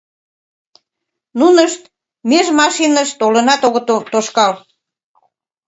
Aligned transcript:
Нунышт 1.39 1.81
меж 2.29 2.47
машиныш 2.59 3.09
толынат 3.19 3.61
огыт 3.67 3.85
тошкал. 4.11 4.53